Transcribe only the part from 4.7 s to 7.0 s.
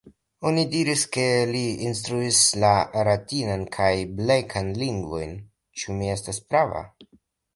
lingvojn. Ĉu mi estas prava?